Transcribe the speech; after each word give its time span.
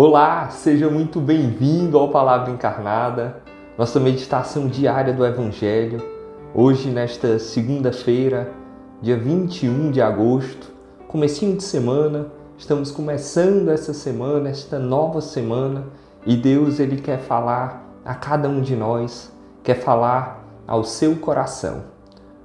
Olá, 0.00 0.48
seja 0.50 0.88
muito 0.88 1.18
bem-vindo 1.18 1.98
ao 1.98 2.08
Palavra 2.08 2.52
Encarnada, 2.52 3.42
nossa 3.76 3.98
meditação 3.98 4.68
diária 4.68 5.12
do 5.12 5.26
Evangelho. 5.26 6.00
Hoje, 6.54 6.88
nesta 6.88 7.36
segunda-feira, 7.40 8.48
dia 9.02 9.18
21 9.18 9.90
de 9.90 10.00
agosto, 10.00 10.70
comecinho 11.08 11.56
de 11.56 11.64
semana, 11.64 12.28
estamos 12.56 12.92
começando 12.92 13.70
essa 13.70 13.92
semana, 13.92 14.48
esta 14.48 14.78
nova 14.78 15.20
semana, 15.20 15.86
e 16.24 16.36
Deus 16.36 16.78
ele 16.78 17.00
quer 17.00 17.18
falar 17.18 17.84
a 18.04 18.14
cada 18.14 18.48
um 18.48 18.60
de 18.60 18.76
nós, 18.76 19.32
quer 19.64 19.80
falar 19.80 20.44
ao 20.64 20.84
seu 20.84 21.16
coração. 21.16 21.82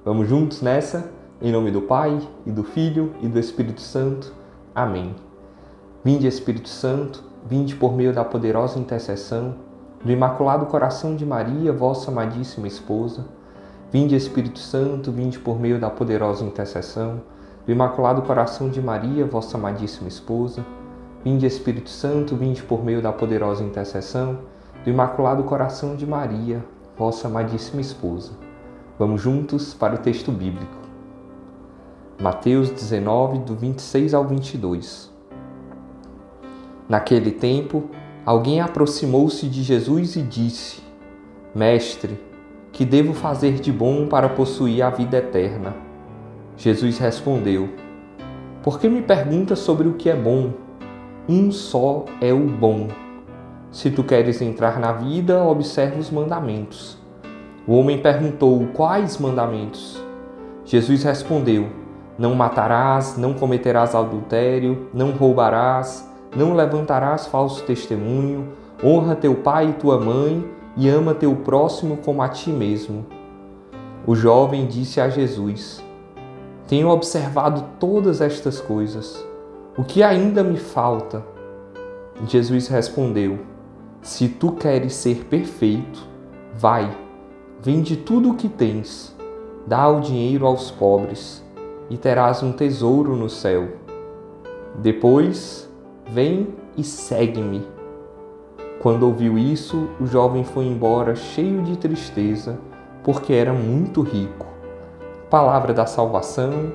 Vamos 0.04 0.28
juntos 0.28 0.60
nessa? 0.60 1.08
Em 1.40 1.52
nome 1.52 1.70
do 1.70 1.82
Pai, 1.82 2.18
e 2.44 2.50
do 2.50 2.64
Filho, 2.64 3.14
e 3.22 3.28
do 3.28 3.38
Espírito 3.38 3.80
Santo. 3.80 4.34
Amém. 4.74 5.14
Vinde, 6.02 6.26
Espírito 6.26 6.68
Santo, 6.68 7.32
vinde 7.44 7.76
por 7.76 7.94
meio 7.94 8.12
da 8.12 8.24
poderosa 8.24 8.78
intercessão 8.78 9.54
do 10.02 10.10
Imaculado 10.10 10.66
Coração 10.66 11.14
de 11.14 11.24
Maria, 11.24 11.72
vossa 11.72 12.10
amadíssima 12.10 12.66
esposa. 12.66 13.24
Vinde, 13.90 14.16
Espírito 14.16 14.58
Santo, 14.58 15.12
vinde 15.12 15.38
por 15.38 15.58
meio 15.58 15.78
da 15.78 15.88
poderosa 15.88 16.44
intercessão 16.44 17.22
do 17.66 17.72
Imaculado 17.72 18.22
Coração 18.22 18.68
de 18.68 18.80
Maria, 18.80 19.24
vossa 19.24 19.56
amadíssima 19.56 20.08
esposa. 20.08 20.64
Vinde, 21.24 21.46
Espírito 21.46 21.88
Santo, 21.88 22.36
vinde 22.36 22.62
por 22.62 22.84
meio 22.84 23.00
da 23.00 23.12
poderosa 23.12 23.64
intercessão 23.64 24.40
do 24.84 24.90
Imaculado 24.90 25.44
Coração 25.44 25.96
de 25.96 26.06
Maria, 26.06 26.62
vossa 26.96 27.28
amadíssima 27.28 27.80
esposa. 27.80 28.32
Vamos 28.98 29.22
juntos 29.22 29.72
para 29.72 29.94
o 29.94 29.98
texto 29.98 30.30
bíblico. 30.30 30.76
Mateus 32.20 32.70
19, 32.70 33.38
do 33.38 33.54
26 33.54 34.12
ao 34.12 34.24
22. 34.24 35.13
Naquele 36.88 37.30
tempo, 37.30 37.84
alguém 38.26 38.60
aproximou-se 38.60 39.48
de 39.48 39.62
Jesus 39.62 40.16
e 40.16 40.22
disse: 40.22 40.82
Mestre, 41.54 42.20
que 42.72 42.84
devo 42.84 43.14
fazer 43.14 43.54
de 43.54 43.72
bom 43.72 44.06
para 44.06 44.28
possuir 44.28 44.82
a 44.82 44.90
vida 44.90 45.16
eterna? 45.16 45.74
Jesus 46.56 46.98
respondeu: 46.98 47.70
Por 48.62 48.78
que 48.78 48.88
me 48.88 49.00
perguntas 49.00 49.60
sobre 49.60 49.88
o 49.88 49.94
que 49.94 50.10
é 50.10 50.16
bom? 50.16 50.52
Um 51.26 51.50
só 51.50 52.04
é 52.20 52.32
o 52.32 52.46
bom. 52.46 52.88
Se 53.70 53.90
tu 53.90 54.04
queres 54.04 54.42
entrar 54.42 54.78
na 54.78 54.92
vida, 54.92 55.42
observa 55.42 55.98
os 55.98 56.10
mandamentos. 56.10 56.98
O 57.66 57.78
homem 57.78 57.98
perguntou: 57.98 58.66
Quais 58.74 59.16
mandamentos? 59.18 60.04
Jesus 60.66 61.02
respondeu: 61.02 61.68
Não 62.18 62.34
matarás, 62.34 63.16
não 63.16 63.32
cometerás 63.32 63.94
adultério, 63.94 64.88
não 64.92 65.12
roubarás, 65.12 66.12
não 66.36 66.54
levantarás 66.54 67.26
falso 67.26 67.62
testemunho, 67.64 68.48
honra 68.82 69.14
teu 69.14 69.34
pai 69.36 69.70
e 69.70 69.72
tua 69.74 69.98
mãe 69.98 70.44
e 70.76 70.88
ama 70.88 71.14
teu 71.14 71.34
próximo 71.36 71.98
como 71.98 72.22
a 72.22 72.28
ti 72.28 72.50
mesmo. 72.50 73.06
O 74.06 74.14
jovem 74.14 74.66
disse 74.66 75.00
a 75.00 75.08
Jesus: 75.08 75.82
Tenho 76.66 76.88
observado 76.88 77.64
todas 77.78 78.20
estas 78.20 78.60
coisas. 78.60 79.24
O 79.76 79.84
que 79.84 80.02
ainda 80.02 80.42
me 80.42 80.56
falta? 80.56 81.24
Jesus 82.26 82.68
respondeu: 82.68 83.54
se 84.04 84.28
tu 84.28 84.52
queres 84.52 84.92
ser 84.92 85.24
perfeito, 85.24 86.06
vai, 86.52 86.94
vende 87.58 87.96
tudo 87.96 88.32
o 88.32 88.34
que 88.34 88.50
tens, 88.50 89.16
dá 89.66 89.88
o 89.88 89.98
dinheiro 89.98 90.46
aos 90.46 90.70
pobres 90.70 91.42
e 91.88 91.96
terás 91.96 92.42
um 92.42 92.52
tesouro 92.52 93.16
no 93.16 93.30
céu. 93.30 93.66
Depois, 94.74 95.72
vem 96.08 96.48
e 96.76 96.84
segue-me. 96.84 97.66
Quando 98.80 99.04
ouviu 99.04 99.38
isso, 99.38 99.88
o 100.00 100.06
jovem 100.06 100.44
foi 100.44 100.66
embora 100.66 101.14
cheio 101.14 101.62
de 101.62 101.76
tristeza, 101.76 102.58
porque 103.02 103.32
era 103.32 103.52
muito 103.52 104.02
rico. 104.02 104.46
Palavra 105.30 105.72
da 105.72 105.86
salvação, 105.86 106.72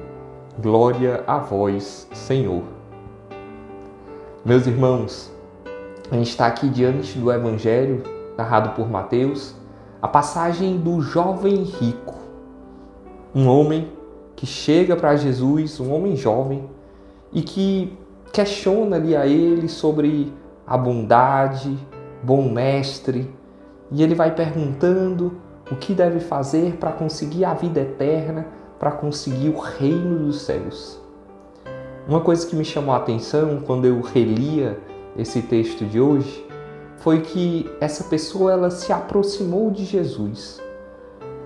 glória 0.60 1.24
a 1.28 1.38
vós, 1.38 2.08
Senhor. 2.14 2.64
Meus 4.44 4.66
irmãos, 4.66 5.32
a 6.10 6.16
gente 6.16 6.30
está 6.30 6.48
aqui 6.48 6.68
diante 6.68 7.20
do 7.20 7.32
Evangelho 7.32 8.02
narrado 8.36 8.72
por 8.72 8.90
Mateus, 8.90 9.54
a 10.02 10.08
passagem 10.08 10.78
do 10.78 11.02
jovem 11.02 11.64
rico, 11.64 12.16
um 13.36 13.48
homem 13.48 13.92
que 14.36 14.46
chega 14.46 14.96
para 14.96 15.16
Jesus, 15.18 15.80
um 15.80 15.94
homem 15.94 16.16
jovem, 16.16 16.70
e 17.34 17.42
que 17.42 17.98
questiona 18.32 18.96
ali 18.96 19.16
a 19.16 19.26
ele 19.26 19.68
sobre 19.68 20.34
a 20.66 20.78
bondade, 20.78 21.78
bom 22.24 22.50
mestre, 22.52 23.34
e 23.92 24.04
ele 24.04 24.14
vai 24.14 24.34
perguntando 24.36 25.38
o 25.72 25.76
que 25.76 25.94
deve 25.94 26.20
fazer 26.20 26.78
para 26.78 26.92
conseguir 26.92 27.46
a 27.46 27.54
vida 27.54 27.82
eterna, 27.82 28.48
para 28.78 28.92
conseguir 28.92 29.50
o 29.50 29.60
reino 29.60 30.26
dos 30.26 30.42
céus. 30.42 31.00
Uma 32.08 32.22
coisa 32.22 32.46
que 32.48 32.56
me 32.56 32.66
chamou 32.66 32.94
a 32.94 32.98
atenção 32.98 33.62
quando 33.66 33.86
eu 33.86 34.02
relia 34.02 34.80
esse 35.18 35.42
texto 35.44 35.86
de 35.86 36.00
hoje 36.00 36.46
foi 36.98 37.22
que 37.22 37.70
essa 37.80 38.06
pessoa 38.06 38.52
ela 38.52 38.72
se 38.72 38.92
aproximou 38.92 39.70
de 39.70 39.86
Jesus. 39.86 40.62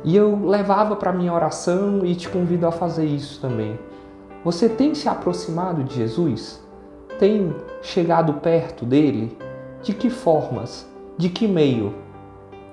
E 0.04 0.16
eu 0.16 0.46
levava 0.46 0.96
para 0.96 1.14
minha 1.14 1.34
oração 1.34 2.06
e 2.06 2.16
te 2.16 2.30
convido 2.30 2.66
a 2.68 2.72
fazer 2.72 3.06
isso 3.06 3.40
também. 3.40 3.80
Você 4.44 4.68
tem 4.68 4.94
se 4.96 5.08
aproximado 5.08 5.84
de 5.84 5.96
Jesus? 5.96 6.63
Tem 7.24 7.56
chegado 7.82 8.34
perto 8.34 8.86
dele? 8.86 9.38
De 9.82 9.94
que 9.94 10.10
formas? 10.10 10.86
De 11.18 11.30
que 11.30 11.48
meio? 11.48 11.94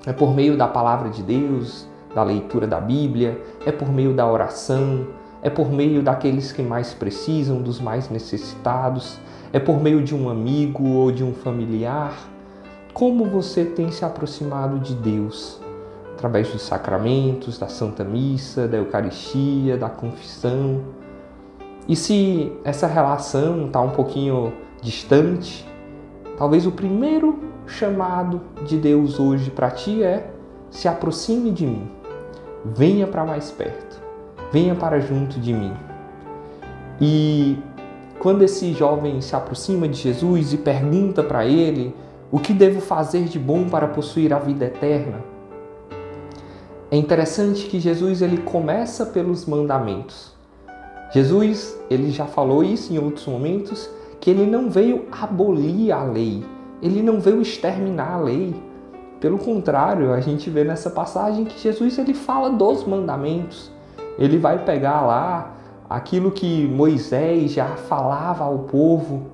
É 0.05 0.13
por 0.13 0.35
meio 0.35 0.57
da 0.57 0.67
palavra 0.67 1.09
de 1.09 1.23
Deus, 1.23 1.87
da 2.13 2.25
leitura 2.25 2.67
da 2.67 2.81
Bíblia, 2.81 3.41
é 3.65 3.71
por 3.71 3.89
meio 3.89 4.13
da 4.13 4.29
oração, 4.29 5.07
é 5.41 5.49
por 5.49 5.71
meio 5.71 6.03
daqueles 6.03 6.51
que 6.51 6.63
mais 6.63 6.93
precisam, 6.93 7.63
dos 7.63 7.81
mais 7.81 8.11
necessitados, 8.11 9.21
é 9.53 9.61
por 9.61 9.81
meio 9.81 10.03
de 10.03 10.17
um 10.17 10.29
amigo 10.29 10.85
ou 10.85 11.13
de 11.13 11.23
um 11.23 11.33
familiar? 11.33 12.13
Como 12.93 13.27
você 13.27 13.65
tem 13.65 13.93
se 13.93 14.05
aproximado 14.05 14.81
de 14.81 14.95
Deus? 14.95 15.61
Através 16.15 16.51
dos 16.51 16.63
sacramentos, 16.63 17.57
da 17.57 17.69
Santa 17.69 18.03
Missa, 18.03 18.67
da 18.67 18.79
Eucaristia, 18.79 19.77
da 19.77 19.89
confissão. 19.89 20.99
E 21.89 21.97
se 21.97 22.53
essa 22.65 22.87
relação 22.87 23.67
está 23.67 23.81
um 23.81 23.91
pouquinho 23.91 24.53
distante, 24.81 25.69
talvez 26.39 26.67
o 26.67 26.73
primeiro 26.73 27.39
chamado 27.67 28.41
de 28.67 28.77
Deus 28.77 29.19
hoje 29.19 29.51
para 29.51 29.71
ti 29.71 30.03
é: 30.03 30.31
se 30.71 30.89
aproxime 30.89 31.51
de 31.51 31.67
mim, 31.67 31.91
venha 32.65 33.07
para 33.07 33.25
mais 33.25 33.51
perto, 33.51 34.01
venha 34.53 34.75
para 34.75 35.01
junto 35.01 35.41
de 35.41 35.53
mim. 35.53 35.73
E 37.01 37.59
quando 38.19 38.43
esse 38.43 38.73
jovem 38.75 39.21
se 39.21 39.35
aproxima 39.35 39.89
de 39.89 39.97
Jesus 39.97 40.53
e 40.53 40.59
pergunta 40.59 41.23
para 41.23 41.47
ele 41.47 41.95
o 42.31 42.39
que 42.39 42.53
devo 42.53 42.81
fazer 42.81 43.25
de 43.25 43.39
bom 43.39 43.69
para 43.69 43.89
possuir 43.89 44.33
a 44.33 44.39
vida 44.39 44.67
eterna, 44.67 45.19
é 46.91 46.97
interessante 46.97 47.67
que 47.67 47.81
Jesus 47.81 48.21
ele 48.21 48.39
começa 48.39 49.07
pelos 49.07 49.47
mandamentos. 49.47 50.40
Jesus, 51.11 51.79
ele 51.91 52.11
já 52.11 52.27
falou 52.27 52.63
isso 52.63 52.93
em 52.93 52.99
outros 52.99 53.27
momentos, 53.27 53.91
que 54.21 54.31
ele 54.31 54.47
não 54.47 54.71
veio 54.71 55.07
abolir 55.11 55.93
a 55.93 56.05
lei, 56.05 56.45
ele 56.83 57.03
não 57.03 57.21
veio 57.21 57.43
exterminar 57.43 58.15
a 58.15 58.21
lei. 58.21 58.55
Pelo 59.19 59.39
contrário, 59.39 60.13
a 60.13 60.21
gente 60.21 60.49
vê 60.49 60.65
nessa 60.65 60.89
passagem 60.89 61.45
que 61.45 61.59
Jesus 61.59 61.99
ele 61.99 62.15
fala 62.15 62.51
dos 62.51 62.85
mandamentos. 62.85 63.71
Ele 64.19 64.39
vai 64.39 64.65
pegar 64.65 65.03
lá 65.03 65.57
aquilo 65.89 66.31
que 66.31 66.67
Moisés 66.69 67.51
já 67.51 67.67
falava 67.77 68.45
ao 68.45 68.61
povo. 68.61 69.27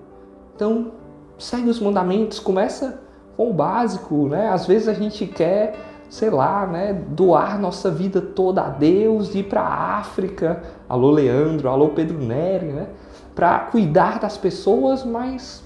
Então, 0.54 0.92
segue 1.38 1.68
os 1.68 1.78
mandamentos, 1.78 2.38
começa 2.38 3.02
com 3.36 3.50
o 3.50 3.52
básico, 3.52 4.26
né? 4.28 4.48
Às 4.48 4.66
vezes 4.66 4.88
a 4.88 4.94
gente 4.94 5.26
quer, 5.26 5.74
sei 6.16 6.30
lá, 6.30 6.66
né, 6.66 6.94
doar 7.10 7.60
nossa 7.60 7.90
vida 7.90 8.22
toda 8.22 8.62
a 8.62 8.68
Deus, 8.70 9.34
ir 9.34 9.42
para 9.42 9.60
a 9.60 9.98
África, 9.98 10.62
alô 10.88 11.10
Leandro, 11.10 11.68
alô 11.68 11.90
Pedro 11.90 12.18
Neri, 12.18 12.72
né? 12.72 12.88
Para 13.34 13.58
cuidar 13.58 14.18
das 14.18 14.38
pessoas, 14.38 15.04
mas 15.04 15.62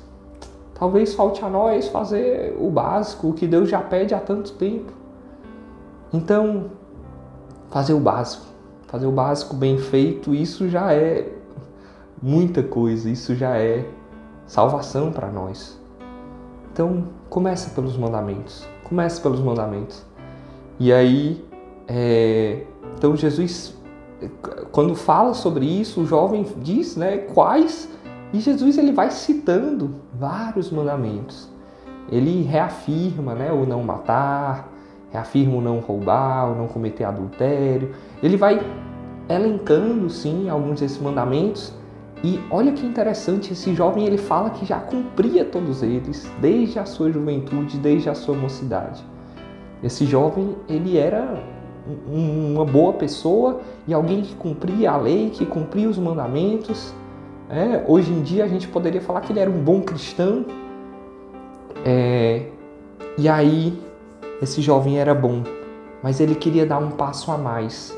talvez 0.74 1.14
falte 1.14 1.44
a 1.44 1.48
nós 1.48 1.86
fazer 1.86 2.56
o 2.58 2.68
básico, 2.68 3.28
o 3.28 3.32
que 3.32 3.46
Deus 3.46 3.68
já 3.68 3.80
pede 3.80 4.12
há 4.12 4.18
tanto 4.18 4.52
tempo. 4.54 4.92
Então, 6.12 6.72
fazer 7.70 7.92
o 7.92 8.00
básico 8.00 8.50
fazer 8.88 9.06
o 9.06 9.12
básico 9.12 9.54
bem 9.54 9.78
feito, 9.78 10.34
isso 10.34 10.68
já 10.68 10.92
é 10.92 11.32
muita 12.20 12.60
coisa, 12.60 13.08
isso 13.08 13.36
já 13.36 13.56
é 13.56 13.88
salvação 14.48 15.12
para 15.12 15.30
nós. 15.30 15.80
Então, 16.72 17.04
começa 17.28 17.70
pelos 17.70 17.96
mandamentos, 17.96 18.66
comece 18.82 19.20
pelos 19.20 19.38
mandamentos. 19.38 20.09
E 20.80 20.90
aí, 20.94 21.44
é, 21.86 22.62
então 22.96 23.14
Jesus, 23.14 23.76
quando 24.72 24.94
fala 24.94 25.34
sobre 25.34 25.66
isso, 25.66 26.00
o 26.00 26.06
jovem 26.06 26.46
diz, 26.62 26.96
né, 26.96 27.18
quais 27.18 27.86
E 28.32 28.40
Jesus 28.40 28.78
ele 28.78 28.90
vai 28.90 29.10
citando 29.10 29.90
vários 30.14 30.70
mandamentos. 30.70 31.50
Ele 32.10 32.42
reafirma, 32.42 33.34
né, 33.34 33.52
o 33.52 33.66
não 33.66 33.82
matar, 33.82 34.72
reafirma 35.10 35.56
o 35.56 35.60
não 35.60 35.80
roubar, 35.80 36.50
o 36.50 36.54
não 36.54 36.66
cometer 36.66 37.04
adultério. 37.04 37.94
Ele 38.22 38.38
vai 38.38 38.58
elencando 39.28 40.08
sim 40.08 40.48
alguns 40.48 40.80
desses 40.80 40.98
mandamentos 40.98 41.74
e 42.24 42.40
olha 42.50 42.72
que 42.72 42.86
interessante, 42.86 43.52
esse 43.52 43.74
jovem 43.74 44.06
ele 44.06 44.18
fala 44.18 44.50
que 44.50 44.64
já 44.64 44.78
cumpria 44.78 45.44
todos 45.44 45.82
eles 45.82 46.30
desde 46.40 46.78
a 46.78 46.86
sua 46.86 47.10
juventude, 47.10 47.78
desde 47.78 48.08
a 48.08 48.14
sua 48.14 48.36
mocidade. 48.36 49.04
Esse 49.82 50.04
jovem 50.04 50.56
ele 50.68 50.98
era 50.98 51.42
uma 52.06 52.64
boa 52.64 52.92
pessoa 52.92 53.60
e 53.86 53.94
alguém 53.94 54.22
que 54.22 54.34
cumpria 54.34 54.92
a 54.92 54.96
lei, 54.96 55.30
que 55.30 55.46
cumpria 55.46 55.88
os 55.88 55.98
mandamentos. 55.98 56.94
É, 57.48 57.84
hoje 57.88 58.12
em 58.12 58.22
dia 58.22 58.44
a 58.44 58.48
gente 58.48 58.68
poderia 58.68 59.00
falar 59.00 59.22
que 59.22 59.32
ele 59.32 59.40
era 59.40 59.50
um 59.50 59.62
bom 59.62 59.80
cristão. 59.80 60.44
É, 61.84 62.46
e 63.16 63.28
aí 63.28 63.78
esse 64.42 64.60
jovem 64.60 64.98
era 64.98 65.14
bom, 65.14 65.42
mas 66.02 66.20
ele 66.20 66.34
queria 66.34 66.66
dar 66.66 66.78
um 66.78 66.90
passo 66.90 67.32
a 67.32 67.38
mais. 67.38 67.96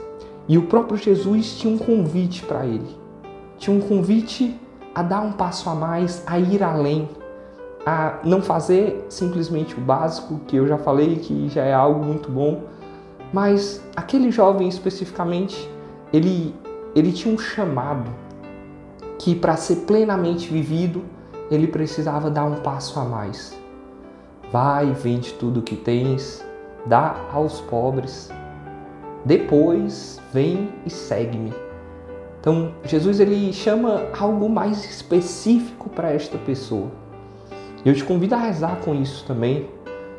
E 0.49 0.57
o 0.57 0.63
próprio 0.63 0.97
Jesus 0.97 1.57
tinha 1.57 1.75
um 1.75 1.79
convite 1.79 2.43
para 2.45 2.65
ele 2.65 3.03
tinha 3.63 3.77
um 3.77 3.81
convite 3.81 4.59
a 4.93 5.03
dar 5.03 5.21
um 5.21 5.33
passo 5.33 5.71
a 5.71 5.75
mais, 5.75 6.25
a 6.27 6.37
ir 6.37 6.65
além, 6.65 7.09
a 7.85 8.19
não 8.25 8.41
fazer 8.41 9.05
simplesmente 9.09 9.75
o 9.75 9.81
básico, 9.81 10.41
que 10.47 10.57
eu 10.57 10.67
já 10.67 10.79
falei 10.79 11.17
que 11.17 11.49
já 11.49 11.65
é 11.65 11.75
algo 11.75 12.05
muito 12.05 12.31
bom, 12.31 12.63
mas 13.33 13.83
aquele 13.97 14.31
jovem 14.31 14.69
especificamente, 14.69 15.69
ele, 16.13 16.55
ele 16.95 17.13
tinha 17.13 17.35
um 17.35 17.39
chamado 17.39 18.11
que 19.19 19.35
para 19.35 19.57
ser 19.57 19.77
plenamente 19.87 20.49
vivido, 20.49 21.03
ele 21.51 21.67
precisava 21.67 22.31
dar 22.31 22.45
um 22.45 22.57
passo 22.57 22.99
a 22.99 23.05
mais. 23.05 23.57
Vai, 24.51 24.93
vende 24.93 25.33
tudo 25.35 25.63
que 25.63 25.77
tens, 25.77 26.45
dá 26.87 27.17
aos 27.33 27.61
pobres. 27.61 28.31
Depois 29.25 30.21
vem 30.33 30.71
e 30.85 30.91
segue-me. 30.91 31.55
Então, 32.41 32.75
Jesus 32.85 33.21
ele 33.21 33.53
chama 33.53 34.03
algo 34.19 34.49
mais 34.49 34.85
específico 34.85 35.89
para 35.89 36.11
esta 36.11 36.37
pessoa. 36.39 37.02
Eu 37.85 37.95
te 37.95 38.05
convido 38.05 38.35
a 38.35 38.39
rezar 38.39 38.81
com 38.85 38.95
isso 38.95 39.25
também. 39.27 39.69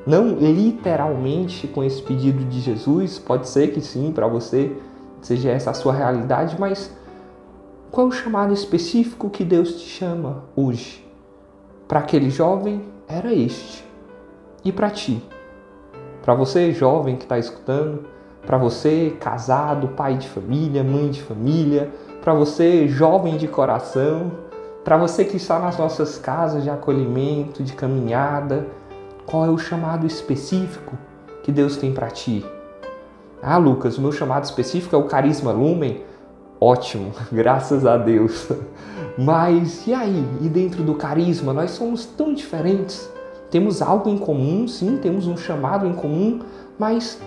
Não 0.06 0.36
literalmente 0.36 1.68
com 1.68 1.84
esse 1.84 2.02
pedido 2.02 2.44
de 2.44 2.60
Jesus, 2.60 3.18
pode 3.18 3.48
ser 3.48 3.72
que 3.72 3.80
sim, 3.80 4.12
para 4.12 4.28
você 4.28 4.76
seja 5.22 5.50
essa 5.50 5.72
a 5.72 5.74
sua 5.74 5.94
realidade, 5.94 6.58
mas 6.60 6.94
qual 7.90 8.08
é 8.08 8.10
o 8.10 8.12
chamado 8.12 8.54
específico 8.54 9.30
que 9.30 9.46
Deus 9.46 9.76
te 9.76 9.88
chama 9.88 10.44
hoje? 10.56 11.08
Para 11.88 12.00
aquele 12.00 12.30
jovem 12.30 12.82
era 13.08 13.34
este. 13.34 13.86
E 14.66 14.72
para 14.72 14.90
ti? 14.90 15.24
Para 16.22 16.34
você, 16.34 16.72
jovem 16.74 17.16
que 17.16 17.24
está 17.24 17.38
escutando, 17.38 18.06
para 18.46 18.58
você, 18.58 19.16
casado, 19.20 19.90
pai 19.90 20.18
de 20.18 20.28
família, 20.28 20.84
mãe 20.84 21.10
de 21.10 21.22
família, 21.22 21.92
para 22.22 22.34
você, 22.34 22.88
jovem 22.88 23.38
de 23.38 23.48
coração, 23.48 24.32
para 24.84 24.98
você 24.98 25.24
que 25.24 25.38
está 25.38 25.60
nas 25.60 25.78
nossas 25.78 26.18
casas 26.18 26.64
de 26.64 26.70
acolhimento, 26.70 27.64
de 27.64 27.74
caminhada, 27.74 28.68
qual 29.26 29.46
é 29.46 29.50
o 29.50 29.58
chamado 29.58 30.06
específico 30.06 30.98
que 31.42 31.52
Deus 31.52 31.78
tem 31.78 31.94
para 31.94 32.10
ti? 32.10 32.46
Ah, 33.42 33.58
Lucas, 33.58 33.98
o 33.98 34.02
meu 34.02 34.12
chamado 34.12 34.44
específico 34.44 34.96
é 34.96 35.00
o 35.00 35.06
carisma 35.06 35.52
lumen. 35.52 36.04
Ótimo, 36.60 37.12
graças 37.32 37.86
a 37.86 37.98
Deus. 37.98 38.50
Mas 39.18 39.88
e 39.88 39.94
aí? 39.94 40.26
E 40.42 40.50
dentro 40.50 40.84
do 40.84 40.96
carisma, 40.96 41.54
nós 41.54 41.72
somos 41.72 42.06
tão 42.06 42.34
diferentes. 42.34 43.10
Temos 43.50 43.82
algo 43.82 44.10
em 44.10 44.18
comum, 44.18 44.68
sim, 44.68 44.98
temos 44.98 45.28
um 45.28 45.38
chamado 45.38 45.86
em 45.86 45.94
comum, 45.94 46.40
mas 46.80 47.22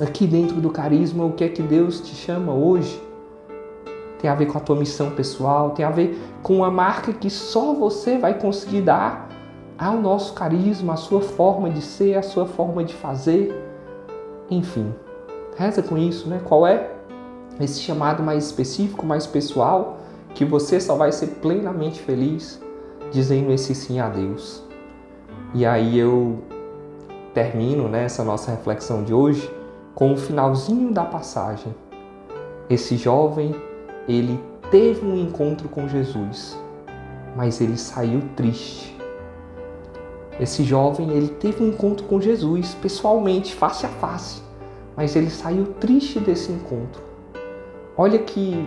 aqui 0.00 0.24
dentro 0.24 0.60
do 0.60 0.70
carisma, 0.70 1.24
o 1.24 1.32
que 1.32 1.42
é 1.42 1.48
que 1.48 1.60
Deus 1.60 2.00
te 2.00 2.14
chama 2.14 2.52
hoje? 2.52 3.02
Tem 4.20 4.28
a 4.28 4.34
ver 4.34 4.46
com 4.46 4.58
a 4.58 4.60
tua 4.60 4.76
missão 4.76 5.10
pessoal, 5.10 5.70
tem 5.70 5.84
a 5.84 5.90
ver 5.90 6.18
com 6.42 6.64
a 6.64 6.70
marca 6.70 7.12
que 7.12 7.30
só 7.30 7.72
você 7.72 8.18
vai 8.18 8.38
conseguir 8.38 8.82
dar 8.82 9.28
ao 9.78 9.96
nosso 9.96 10.34
carisma, 10.34 10.94
a 10.94 10.96
sua 10.96 11.20
forma 11.20 11.70
de 11.70 11.80
ser, 11.80 12.16
a 12.16 12.22
sua 12.22 12.46
forma 12.46 12.82
de 12.82 12.94
fazer. 12.94 13.54
Enfim, 14.50 14.92
reza 15.56 15.82
com 15.82 15.96
isso, 15.96 16.28
né? 16.28 16.40
Qual 16.44 16.66
é 16.66 16.90
esse 17.60 17.80
chamado 17.80 18.22
mais 18.22 18.46
específico, 18.46 19.06
mais 19.06 19.26
pessoal, 19.26 19.98
que 20.34 20.44
você 20.44 20.80
só 20.80 20.94
vai 20.94 21.12
ser 21.12 21.26
plenamente 21.40 22.00
feliz 22.00 22.60
dizendo 23.10 23.52
esse 23.52 23.74
sim 23.74 24.00
a 24.00 24.08
Deus. 24.08 24.62
E 25.54 25.64
aí 25.64 25.98
eu 25.98 26.38
termino 27.32 27.88
né, 27.88 28.04
essa 28.04 28.22
nossa 28.22 28.50
reflexão 28.50 29.02
de 29.02 29.14
hoje 29.14 29.50
com 29.94 30.12
o 30.12 30.16
finalzinho 30.16 30.92
da 30.92 31.04
passagem. 31.04 31.74
Esse 32.68 32.96
jovem 32.96 33.54
ele 34.08 34.42
teve 34.70 35.04
um 35.06 35.16
encontro 35.16 35.68
com 35.68 35.86
Jesus, 35.86 36.58
mas 37.36 37.60
ele 37.60 37.76
saiu 37.76 38.22
triste. 38.34 38.96
Esse 40.40 40.64
jovem, 40.64 41.10
ele 41.10 41.28
teve 41.28 41.62
um 41.62 41.68
encontro 41.68 42.06
com 42.06 42.20
Jesus 42.20 42.74
pessoalmente, 42.74 43.54
face 43.54 43.84
a 43.84 43.88
face, 43.88 44.42
mas 44.96 45.14
ele 45.14 45.30
saiu 45.30 45.66
triste 45.74 46.18
desse 46.18 46.50
encontro. 46.50 47.02
Olha 47.96 48.18
que 48.18 48.66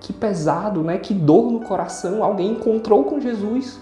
que 0.00 0.12
pesado, 0.12 0.82
né? 0.82 0.98
Que 0.98 1.12
dor 1.12 1.50
no 1.50 1.60
coração. 1.60 2.22
Alguém 2.22 2.52
encontrou 2.52 3.04
com 3.04 3.20
Jesus, 3.20 3.80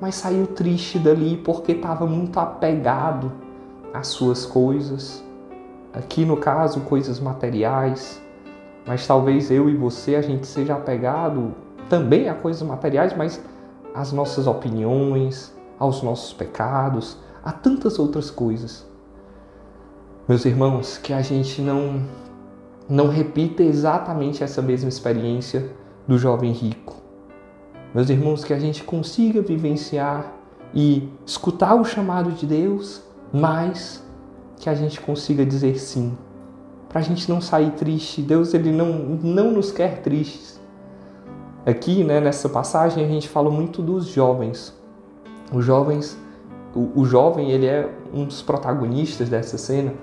mas 0.00 0.16
saiu 0.16 0.46
triste 0.46 0.98
dali 0.98 1.36
porque 1.36 1.72
estava 1.72 2.06
muito 2.06 2.40
apegado 2.40 3.30
às 3.94 4.08
suas 4.08 4.44
coisas. 4.44 5.22
Aqui 5.92 6.24
no 6.24 6.36
caso, 6.36 6.80
coisas 6.80 7.20
materiais, 7.20 8.20
mas 8.86 9.06
talvez 9.06 9.50
eu 9.50 9.68
e 9.68 9.76
você 9.76 10.16
a 10.16 10.22
gente 10.22 10.46
seja 10.46 10.74
apegado 10.74 11.54
também 11.88 12.28
a 12.28 12.34
coisas 12.34 12.62
materiais, 12.62 13.14
mas 13.16 13.42
às 13.94 14.12
nossas 14.12 14.46
opiniões, 14.46 15.54
aos 15.78 16.02
nossos 16.02 16.32
pecados, 16.32 17.16
a 17.44 17.52
tantas 17.52 17.98
outras 17.98 18.30
coisas. 18.30 18.86
Meus 20.28 20.44
irmãos, 20.44 20.98
que 20.98 21.12
a 21.12 21.22
gente 21.22 21.60
não 21.60 22.02
não 22.88 23.08
repita 23.08 23.62
exatamente 23.62 24.42
essa 24.42 24.60
mesma 24.60 24.88
experiência 24.88 25.70
do 26.08 26.18
jovem 26.18 26.50
rico. 26.50 26.96
Meus 27.94 28.10
irmãos, 28.10 28.44
que 28.44 28.52
a 28.52 28.58
gente 28.58 28.82
consiga 28.82 29.40
vivenciar 29.40 30.32
e 30.74 31.08
escutar 31.24 31.74
o 31.74 31.84
chamado 31.84 32.32
de 32.32 32.46
Deus, 32.46 33.02
mas 33.32 34.04
que 34.56 34.68
a 34.68 34.74
gente 34.74 35.00
consiga 35.00 35.46
dizer 35.46 35.78
sim 35.78 36.16
para 36.90 37.00
a 37.00 37.02
gente 37.02 37.30
não 37.30 37.40
sair 37.40 37.70
triste. 37.70 38.20
Deus 38.20 38.52
ele 38.52 38.72
não, 38.72 38.92
não 39.22 39.52
nos 39.52 39.70
quer 39.70 40.02
tristes. 40.02 40.60
Aqui, 41.64 42.02
né, 42.02 42.20
nessa 42.20 42.48
passagem, 42.48 43.04
a 43.04 43.08
gente 43.08 43.28
fala 43.28 43.48
muito 43.48 43.80
dos 43.80 44.08
jovens. 44.08 44.76
Os 45.52 45.64
jovens, 45.64 46.18
o, 46.74 47.00
o 47.00 47.04
jovem 47.04 47.52
ele 47.52 47.66
é 47.66 47.88
um 48.12 48.24
dos 48.24 48.42
protagonistas 48.42 49.28
dessa 49.28 49.56
cena. 49.56 49.94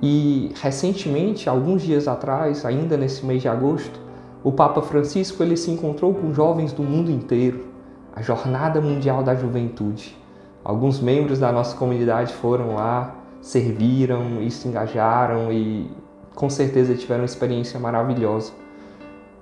E 0.00 0.52
recentemente, 0.60 1.48
alguns 1.48 1.82
dias 1.82 2.08
atrás, 2.08 2.64
ainda 2.64 2.96
nesse 2.96 3.24
mês 3.24 3.42
de 3.42 3.48
agosto, 3.48 4.00
o 4.42 4.50
Papa 4.50 4.80
Francisco 4.80 5.42
ele 5.42 5.56
se 5.56 5.70
encontrou 5.70 6.14
com 6.14 6.32
jovens 6.32 6.72
do 6.72 6.82
mundo 6.82 7.10
inteiro, 7.10 7.66
a 8.14 8.22
Jornada 8.22 8.80
Mundial 8.80 9.22
da 9.22 9.34
Juventude. 9.34 10.16
Alguns 10.64 10.98
membros 10.98 11.38
da 11.38 11.52
nossa 11.52 11.76
comunidade 11.76 12.32
foram 12.32 12.74
lá, 12.74 13.14
serviram 13.40 14.40
e 14.40 14.50
se 14.50 14.66
engajaram 14.66 15.52
e 15.52 15.90
com 16.36 16.50
certeza 16.50 16.94
tiveram 16.94 17.22
uma 17.22 17.26
experiência 17.26 17.80
maravilhosa. 17.80 18.52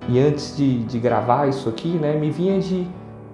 E 0.07 0.17
antes 0.17 0.55
de, 0.55 0.79
de 0.85 0.97
gravar 0.97 1.47
isso 1.47 1.67
aqui, 1.67 1.89
né, 1.89 2.17
me 2.17 2.31
vinha 2.31 2.59
de, 2.59 2.87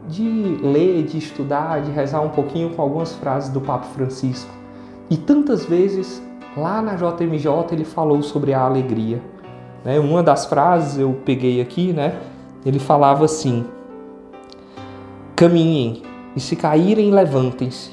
de 0.07 0.57
ler, 0.63 1.03
de 1.03 1.19
estudar, 1.19 1.81
de 1.81 1.91
rezar 1.91 2.21
um 2.21 2.29
pouquinho 2.29 2.71
com 2.71 2.81
algumas 2.81 3.13
frases 3.13 3.49
do 3.49 3.61
Papa 3.61 3.85
Francisco. 3.85 4.51
E 5.09 5.15
tantas 5.15 5.63
vezes 5.63 6.21
lá 6.57 6.81
na 6.81 6.95
JMJ 6.95 7.47
ele 7.71 7.85
falou 7.85 8.21
sobre 8.23 8.51
a 8.53 8.61
alegria. 8.61 9.21
Né? 9.85 9.99
Uma 9.99 10.23
das 10.23 10.47
frases 10.47 10.97
eu 10.97 11.21
peguei 11.23 11.61
aqui, 11.61 11.93
né? 11.93 12.19
Ele 12.65 12.79
falava 12.79 13.25
assim: 13.25 13.65
Caminhem, 15.35 16.01
e 16.35 16.39
se 16.39 16.55
caírem, 16.55 17.11
levantem-se. 17.11 17.91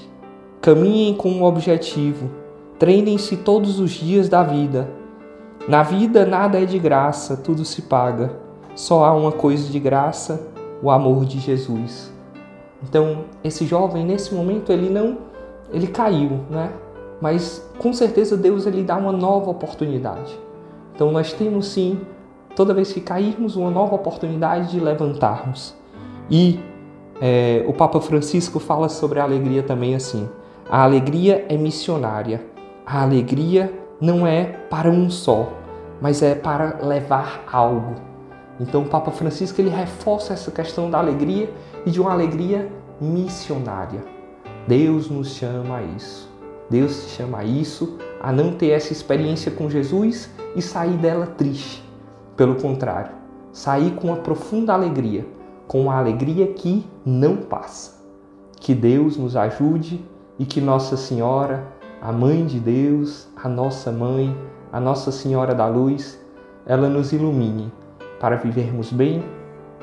Caminhem 0.63 1.15
com 1.15 1.31
um 1.31 1.43
objetivo. 1.43 2.31
Treinem-se 2.79 3.37
todos 3.39 3.81
os 3.81 3.91
dias 3.91 4.29
da 4.29 4.43
vida 4.43 4.89
na 5.69 5.83
vida 5.83 6.25
nada 6.25 6.59
é 6.59 6.65
de 6.65 6.79
graça, 6.79 7.37
tudo 7.37 7.63
se 7.63 7.83
paga. 7.83 8.33
Só 8.75 9.05
há 9.05 9.13
uma 9.13 9.31
coisa 9.31 9.71
de 9.71 9.79
graça, 9.79 10.49
o 10.83 10.91
amor 10.91 11.27
de 11.27 11.39
Jesus. 11.39 12.11
Então, 12.83 13.25
esse 13.45 13.67
jovem 13.67 14.03
nesse 14.03 14.35
momento 14.35 14.73
ele 14.73 14.89
não 14.89 15.19
ele 15.71 15.87
caiu, 15.89 16.41
né? 16.49 16.73
Mas 17.21 17.63
com 17.79 17.93
certeza 17.93 18.35
Deus 18.35 18.65
ele 18.65 18.83
dá 18.83 18.97
uma 18.97 19.13
nova 19.13 19.51
oportunidade. 19.51 20.39
Então 20.95 21.13
nós 21.13 21.35
temos 21.35 21.69
sim, 21.69 22.01
toda 22.57 22.73
vez 22.73 22.91
que 22.91 23.03
cairmos, 23.03 23.55
uma 23.55 23.71
nova 23.71 23.95
oportunidade 23.95 24.71
de 24.71 24.81
levantarmos. 24.81 25.75
E 26.31 26.59
é, 27.21 27.63
o 27.69 27.75
Papa 27.75 28.01
Francisco 28.01 28.59
fala 28.59 28.89
sobre 28.89 29.21
a 29.21 29.25
alegria 29.25 29.63
também 29.63 29.95
assim: 29.95 30.27
a 30.71 30.83
alegria 30.83 31.45
é 31.47 31.59
missionária. 31.59 32.43
A 32.87 33.03
alegria 33.03 33.71
não 34.01 34.27
é 34.27 34.45
para 34.45 34.91
um 34.91 35.11
só, 35.11 35.53
mas 36.01 36.23
é 36.23 36.35
para 36.35 36.79
levar 36.83 37.45
algo. 37.51 37.95
Então 38.61 38.83
o 38.83 38.89
Papa 38.89 39.11
Francisco 39.11 39.61
ele 39.61 39.71
reforça 39.71 40.33
essa 40.33 40.51
questão 40.51 40.91
da 40.91 40.99
alegria 40.99 41.53
e 41.85 41.91
de 41.91 42.01
uma 42.01 42.13
alegria 42.13 42.71
missionária. 43.01 44.05
Deus 44.67 45.09
nos 45.09 45.35
chama 45.35 45.79
a 45.79 45.83
isso. 45.83 46.29
Deus 46.71 47.05
te 47.05 47.11
chama 47.17 47.39
a 47.39 47.45
isso, 47.45 47.97
a 48.21 48.31
não 48.31 48.53
ter 48.53 48.71
essa 48.71 48.93
experiência 48.93 49.51
com 49.51 49.71
Jesus 49.71 50.31
e 50.55 50.61
sair 50.61 50.97
dela 50.99 51.27
triste. 51.27 51.83
Pelo 52.37 52.57
contrário, 52.57 53.13
sair 53.53 53.93
com 53.93 54.09
uma 54.09 54.19
profunda 54.19 54.75
alegria, 54.75 55.27
com 55.67 55.83
uma 55.83 55.97
alegria 55.97 56.47
que 56.49 56.87
não 57.05 57.37
passa. 57.37 57.99
Que 58.61 58.75
Deus 58.75 59.17
nos 59.17 59.37
ajude 59.37 60.05
e 60.39 60.45
que 60.45 60.61
Nossa 60.61 60.97
Senhora, 60.97 61.67
a 62.01 62.13
Mãe 62.13 62.47
de 62.47 62.61
Deus, 62.61 63.29
a 63.37 63.49
nossa 63.49 63.91
Mãe, 63.91 64.37
a 64.73 64.79
Nossa 64.79 65.11
Senhora 65.11 65.55
da 65.55 65.67
Luz, 65.67 66.19
ela 66.67 66.89
nos 66.89 67.13
ilumine 67.13 67.73
para 68.21 68.37
vivermos 68.37 68.93
bem 68.93 69.25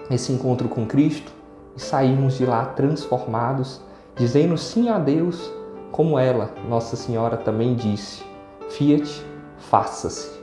esse 0.10 0.32
encontro 0.32 0.70
com 0.70 0.86
Cristo 0.86 1.32
e 1.76 1.82
sairmos 1.82 2.38
de 2.38 2.46
lá 2.46 2.66
transformados, 2.68 3.82
dizendo 4.16 4.58
sim 4.58 4.90
a 4.90 4.98
Deus, 4.98 5.52
como 5.92 6.18
ela, 6.18 6.52
Nossa 6.70 6.96
Senhora, 6.96 7.38
também 7.38 7.76
disse: 7.76 8.24
Fiat, 8.70 9.26
faça-se. 9.58 10.40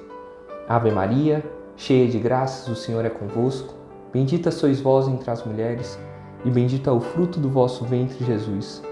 Ave 0.69 0.91
Maria, 0.91 1.45
cheia 1.77 2.09
de 2.09 2.19
graças, 2.19 2.69
o 2.69 2.75
Senhor 2.75 3.05
é 3.05 3.11
convosco. 3.11 3.75
Bendita 4.13 4.51
sois 4.51 4.81
vós 4.81 5.09
entre 5.09 5.31
as 5.31 5.45
mulheres, 5.45 5.99
e 6.45 6.51
bendito 6.51 6.91
é 6.91 6.93
o 6.93 7.01
fruto 7.01 7.41
do 7.41 7.49
vosso 7.49 7.85
ventre, 7.85 8.25
Jesus. 8.25 8.83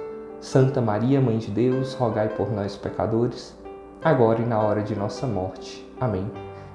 Santa 0.41 0.81
Maria, 0.81 1.21
Mãe 1.21 1.39
de 1.39 1.51
Deus, 1.51 1.95
rogai 1.95 2.29
por 2.29 2.51
nós, 2.51 2.77
pecadores, 2.77 3.57
agora 4.03 4.41
e 4.41 4.47
na 4.47 4.59
hora 4.59 4.83
de 4.83 4.97
nossa 4.97 5.27
morte. 5.27 5.87
Amém. 6.01 6.31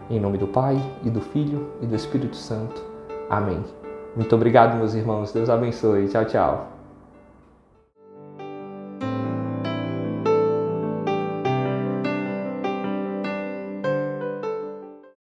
Em 0.10 0.20
nome 0.20 0.38
do 0.38 0.48
Pai, 0.48 0.80
e 1.04 1.10
do 1.10 1.20
Filho, 1.20 1.68
e 1.82 1.88
do 1.88 1.96
Espírito 1.96 2.36
Santo. 2.36 2.84
Amém. 3.30 3.64
Muito 4.16 4.36
obrigado, 4.36 4.78
meus 4.78 4.94
irmãos. 4.94 5.32
Deus 5.32 5.50
abençoe. 5.50 6.08
Tchau, 6.08 6.26
tchau. 6.26 6.75